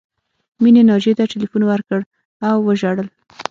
مینې 0.63 0.81
ناجیې 0.89 1.13
ته 1.17 1.23
ټیلیفون 1.31 1.63
وکړ 1.65 2.01
او 2.47 2.55
وژړل 2.67 3.07